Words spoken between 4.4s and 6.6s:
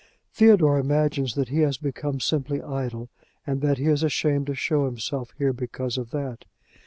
to show himself here because of that.